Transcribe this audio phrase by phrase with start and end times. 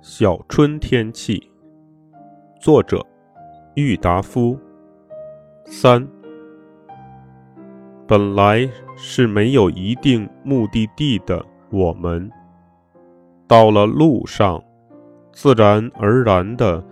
[0.00, 1.50] 小春天气，
[2.60, 3.04] 作者
[3.74, 4.56] 郁达夫。
[5.64, 6.06] 三，
[8.06, 12.30] 本来是没有一定目的地的我们，
[13.48, 14.62] 到了路上，
[15.32, 16.82] 自然而然的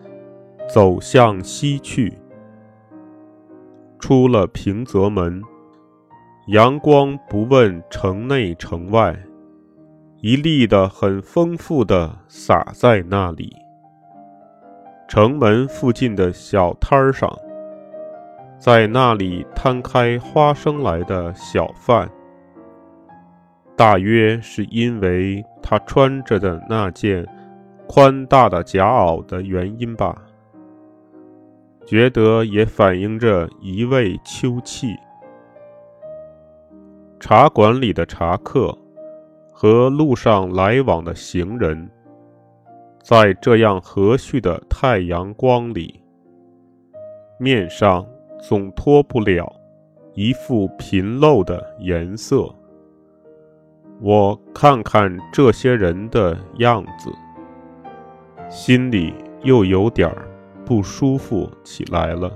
[0.69, 2.13] 走向西去。
[4.01, 5.41] 出了平泽门，
[6.49, 9.17] 阳光不问城内城外。
[10.23, 13.55] 一粒的很丰富的洒在那里。
[15.07, 17.31] 城门附近的小摊儿上，
[18.59, 22.11] 在那里摊开花生来的小贩，
[23.77, 27.25] 大约是因为他穿着的那件
[27.87, 30.17] 宽大的夹袄的原因吧，
[31.85, 34.97] 觉得也反映着一味秋气。
[37.21, 38.77] 茶馆里的茶客。
[39.59, 41.91] 和路上来往的行人，
[43.03, 45.99] 在这样和煦的太阳光里，
[47.41, 48.07] 面上
[48.39, 49.51] 总脱不了
[50.13, 52.55] 一副贫陋的颜色。
[53.99, 57.11] 我看看这些人的样子，
[58.51, 60.15] 心里又有点
[60.67, 62.31] 不舒服起来了，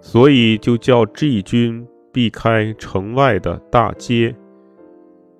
[0.00, 4.32] 所以就叫 G 军避开城外的大街。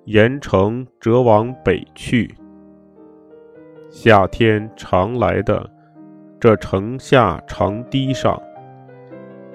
[0.05, 2.35] 沿城折往北去。
[3.89, 5.69] 夏天常来的
[6.39, 8.41] 这城下长堤上，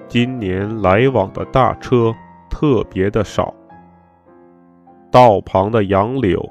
[0.09, 2.15] 今年来往的大车
[2.49, 3.55] 特别的少。
[5.11, 6.43] 道旁的杨柳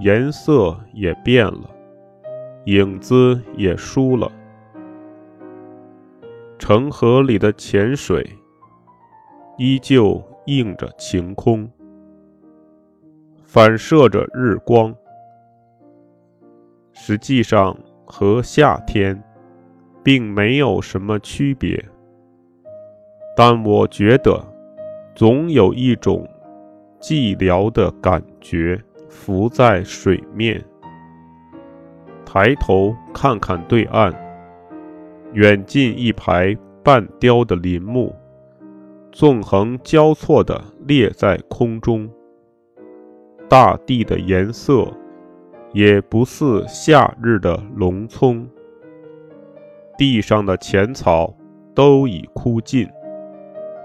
[0.00, 1.70] 颜色也变了，
[2.66, 4.30] 影子也疏了。
[6.58, 8.28] 城河里的浅水
[9.56, 11.66] 依旧映着晴空。
[13.54, 14.94] 反射着日光，
[16.94, 19.22] 实际上和夏天
[20.02, 21.78] 并没有什么区别。
[23.36, 24.42] 但我觉得，
[25.14, 26.26] 总有一种
[26.98, 30.58] 寂寥的感觉浮在水面。
[32.24, 34.14] 抬头看看对岸，
[35.34, 38.16] 远近一排半雕的林木，
[39.12, 42.08] 纵横交错地列在空中。
[43.52, 44.90] 大地的颜色
[45.74, 48.48] 也不似夏日的隆葱，
[49.98, 51.30] 地上的浅草
[51.74, 52.88] 都已枯尽，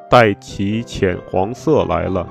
[0.09, 2.25] 带起浅黄色来了。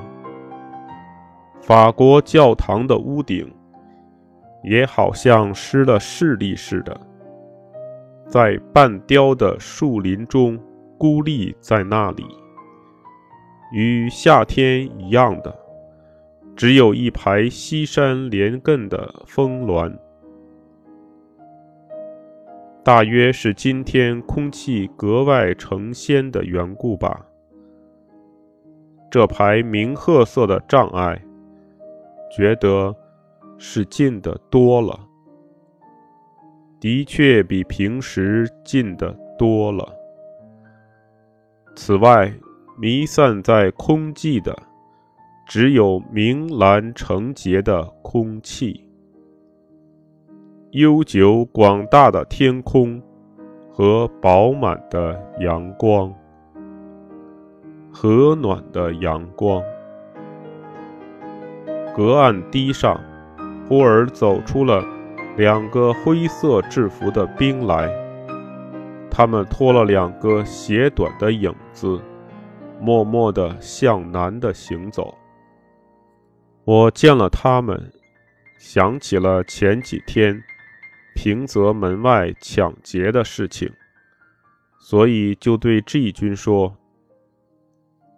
[1.60, 3.54] 法国教堂的屋顶
[4.64, 6.98] 也好像失了视力似的，
[8.26, 10.58] 在半雕的树林中
[10.96, 12.24] 孤立在那里，
[13.74, 15.65] 与夏天一样的。
[16.56, 19.94] 只有一排西山连亘的峰峦，
[22.82, 27.26] 大约是今天空气格外成仙的缘故吧。
[29.10, 31.22] 这排明褐色的障碍，
[32.34, 32.96] 觉得
[33.58, 34.98] 是近的多了，
[36.80, 39.86] 的确比平时近的多了。
[41.74, 42.32] 此外，
[42.78, 44.56] 弥散在空寂的。
[45.46, 48.84] 只有明蓝澄洁的空气，
[50.72, 53.00] 悠久广大的天空
[53.70, 56.12] 和饱满的阳光，
[57.92, 59.62] 和暖的阳光。
[61.94, 63.00] 隔岸堤上，
[63.68, 64.84] 忽而走出了
[65.36, 67.88] 两个灰色制服的兵来，
[69.08, 72.00] 他们拖了两个鞋短的影子，
[72.80, 75.16] 默默地向南的行走。
[76.66, 77.92] 我见了他们，
[78.58, 80.42] 想起了前几天
[81.14, 83.72] 平泽门外抢劫的事情，
[84.80, 86.76] 所以就对 G 军说：“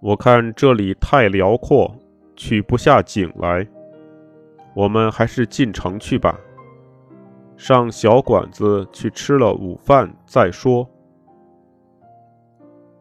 [0.00, 1.94] 我看这里太辽阔，
[2.36, 3.68] 取不下景来，
[4.74, 6.40] 我们还是进城去吧，
[7.54, 10.88] 上小馆子去吃了午饭再说。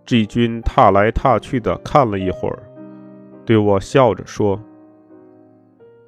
[0.05, 2.69] ”G 军踏来踏去的看了一会儿，
[3.45, 4.61] 对我笑着说。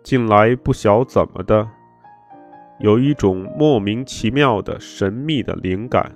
[0.01, 1.67] 近来不晓怎么的，
[2.79, 6.11] 有一种莫名其妙的神秘的灵感，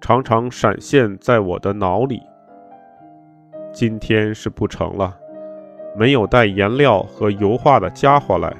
[0.00, 2.22] 常常闪现在我的脑里。
[3.70, 5.14] 今天是不成了，
[5.94, 8.52] 没有带颜料和油画的家伙来。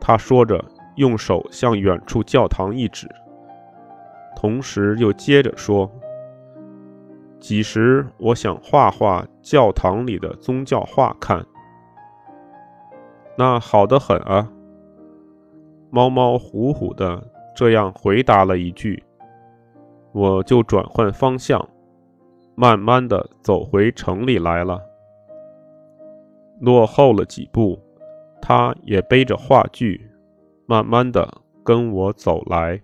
[0.00, 0.64] 他说着，
[0.96, 3.06] 用手向远处教堂一指，
[4.34, 5.90] 同时又接着说
[7.38, 11.44] ：“几时我想画画教堂里的宗教画看。”
[13.38, 14.50] 那好的很啊！
[15.90, 17.22] 猫猫虎虎的
[17.54, 19.02] 这样回答了一句，
[20.12, 21.68] 我就转换方向，
[22.54, 24.80] 慢慢的走回城里来了。
[26.60, 27.78] 落后了几步，
[28.40, 30.10] 他也背着话剧，
[30.64, 31.28] 慢慢的
[31.62, 32.80] 跟我走来。